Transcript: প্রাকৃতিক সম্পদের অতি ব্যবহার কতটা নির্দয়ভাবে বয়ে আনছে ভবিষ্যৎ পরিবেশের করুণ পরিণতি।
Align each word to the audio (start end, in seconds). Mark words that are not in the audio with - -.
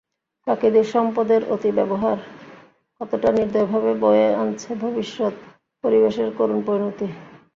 প্রাকৃতিক 0.47 0.85
সম্পদের 0.85 1.41
অতি 1.49 1.69
ব্যবহার 1.71 2.17
কতটা 3.01 3.29
নির্দয়ভাবে 3.31 3.91
বয়ে 4.01 4.27
আনছে 4.35 4.69
ভবিষ্যৎ 4.75 5.33
পরিবেশের 5.83 6.29
করুণ 6.37 6.59
পরিণতি। 6.61 7.07